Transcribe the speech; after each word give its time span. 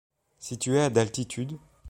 Situé 0.39 0.79
à 0.79 0.89
d'altitude, 0.89 1.59